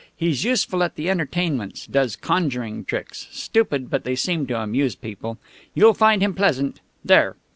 [0.15, 5.37] He's useful at the entertainments does conjuring tricks stupid, but they seem to amuse people.
[5.75, 6.81] You'll find him pleasant.
[7.05, 7.35] There."